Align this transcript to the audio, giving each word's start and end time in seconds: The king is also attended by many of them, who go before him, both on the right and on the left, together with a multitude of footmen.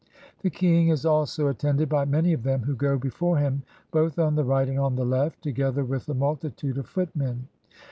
The 0.41 0.49
king 0.49 0.87
is 0.87 1.05
also 1.05 1.45
attended 1.47 1.87
by 1.87 2.05
many 2.05 2.33
of 2.33 2.41
them, 2.41 2.63
who 2.63 2.73
go 2.75 2.97
before 2.97 3.37
him, 3.37 3.61
both 3.91 4.17
on 4.17 4.33
the 4.33 4.43
right 4.43 4.67
and 4.67 4.79
on 4.79 4.95
the 4.95 5.05
left, 5.05 5.43
together 5.43 5.83
with 5.83 6.09
a 6.09 6.15
multitude 6.15 6.79
of 6.79 6.87
footmen. 6.87 7.47